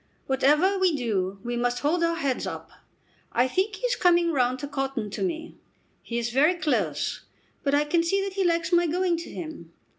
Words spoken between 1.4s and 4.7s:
we must hold our heads up. I think he is coming round to